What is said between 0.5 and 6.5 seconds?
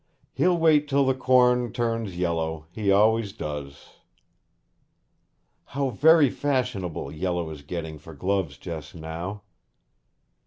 wait till the corn turns yellow; he always does.' 'How very